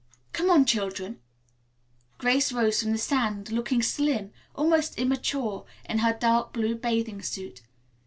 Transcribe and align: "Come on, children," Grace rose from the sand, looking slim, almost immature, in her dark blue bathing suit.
"Come 0.33 0.49
on, 0.49 0.65
children," 0.65 1.19
Grace 2.17 2.51
rose 2.51 2.81
from 2.81 2.91
the 2.91 2.97
sand, 2.97 3.51
looking 3.51 3.83
slim, 3.83 4.31
almost 4.55 4.97
immature, 4.97 5.67
in 5.85 5.99
her 5.99 6.17
dark 6.19 6.53
blue 6.53 6.73
bathing 6.75 7.21
suit. 7.21 7.61